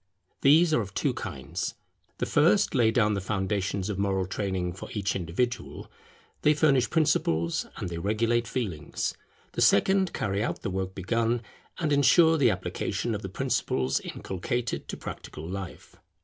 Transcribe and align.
These 0.41 0.73
are 0.73 0.81
of 0.81 0.95
two 0.95 1.13
kinds. 1.13 1.75
The 2.17 2.25
first 2.25 2.73
lay 2.73 2.89
down 2.89 3.13
the 3.13 3.21
foundations 3.21 3.87
of 3.87 3.99
moral 3.99 4.25
training 4.25 4.73
for 4.73 4.89
each 4.93 5.15
individual: 5.15 5.91
they 6.41 6.55
furnish 6.55 6.89
principles, 6.89 7.67
and 7.77 7.87
they 7.87 7.99
regulate 7.99 8.47
feelings. 8.47 9.13
The 9.51 9.61
second 9.61 10.11
carry 10.11 10.43
out 10.43 10.63
the 10.63 10.71
work 10.71 10.95
begun, 10.95 11.43
and 11.77 11.93
ensure 11.93 12.39
the 12.39 12.49
application 12.49 13.13
of 13.13 13.21
the 13.21 13.29
principles 13.29 13.99
inculcated 13.99 14.87
to 14.87 14.97
practical 14.97 15.47
life. 15.47 15.95